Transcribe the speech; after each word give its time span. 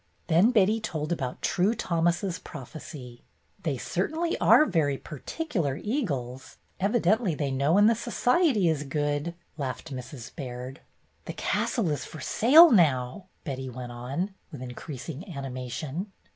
Then 0.25 0.49
Betty 0.49 0.79
told 0.79 1.11
about 1.11 1.43
True 1.43 1.75
Thomas's 1.75 2.39
prophecy. 2.39 3.21
"They 3.61 3.77
certainly 3.77 4.35
are 4.39 4.65
very 4.65 4.97
particular 4.97 5.77
eagles. 5.77 6.57
Evidently 6.79 7.35
they 7.35 7.51
know 7.51 7.73
when 7.73 7.85
the 7.85 7.93
society 7.93 8.67
is 8.67 8.81
good," 8.81 9.35
laughed 9.59 9.93
Mrs. 9.93 10.35
Baird. 10.35 10.81
"The 11.25 11.33
castle 11.33 11.91
is 11.91 12.03
for 12.03 12.19
sale 12.19 12.71
now," 12.71 13.27
Betty 13.43 13.69
went 13.69 13.91
on, 13.91 14.11
MANY 14.11 14.23
A 14.23 14.25
TRUE 14.25 14.31
WORD 14.31 14.49
17 14.49 14.59
with 14.59 14.69
increasing 15.27 15.35
animation. 15.37 16.11